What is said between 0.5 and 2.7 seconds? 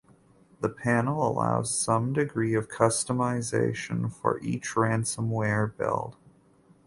The panel allows some degree of